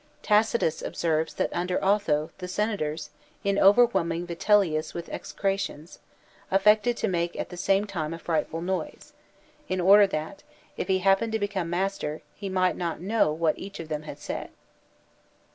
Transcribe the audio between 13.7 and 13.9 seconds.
of